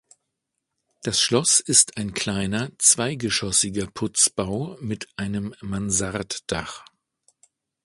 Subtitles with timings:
[1.03, 6.83] Das Schloss ist ein kleiner, zweigeschossiger Putzbau mit einem Mansarddach.